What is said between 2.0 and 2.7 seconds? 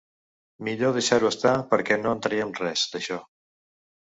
no en traiem